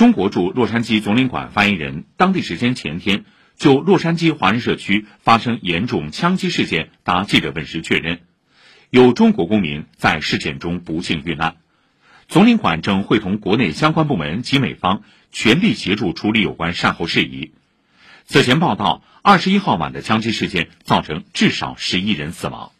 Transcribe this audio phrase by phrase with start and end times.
[0.00, 3.26] 中国驻洛杉矶总领馆发言人当地时间前天
[3.58, 8.20] 就洛杉矶华人社区发生严重枪击事件答记者问时确认。
[8.88, 11.56] 有中国公民在事件中不幸遇难。
[12.28, 15.02] 总领馆正会同国内相关部门及美方
[15.32, 17.52] 全力协助处理有关善后事宜。
[18.24, 22.72] 此前报道二十一号晚的枪击事件造成至少十一人死亡。